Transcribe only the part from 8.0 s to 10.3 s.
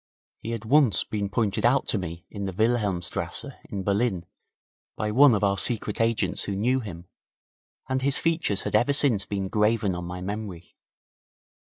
his features had ever since been graven on my